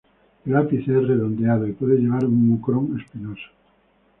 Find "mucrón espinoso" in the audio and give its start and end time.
2.49-3.51